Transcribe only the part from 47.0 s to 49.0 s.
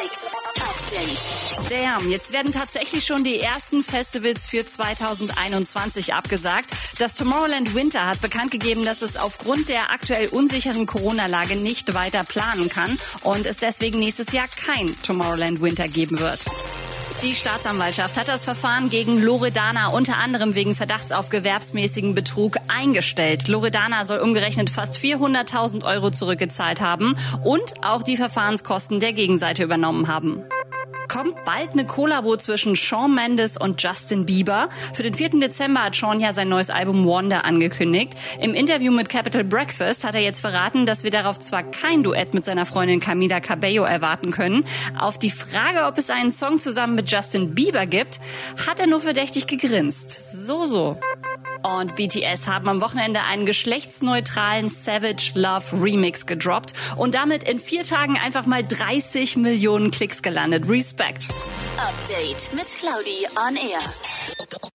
Justin Bieber gibt, hat er nur